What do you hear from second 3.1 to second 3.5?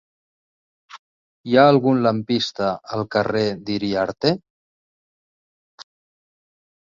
carrer